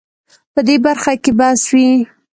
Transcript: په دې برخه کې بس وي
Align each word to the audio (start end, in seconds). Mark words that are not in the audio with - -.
په 0.53 0.61
دې 0.67 0.75
برخه 0.85 1.13
کې 1.23 1.31
بس 1.39 1.61
وي 1.71 1.89